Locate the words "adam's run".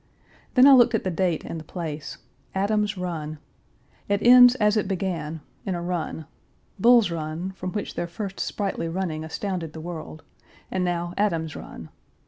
2.55-3.37, 11.17-11.89